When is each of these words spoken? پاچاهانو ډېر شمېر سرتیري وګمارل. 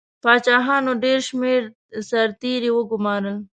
پاچاهانو 0.23 0.91
ډېر 1.03 1.19
شمېر 1.27 1.61
سرتیري 2.09 2.69
وګمارل. 2.73 3.37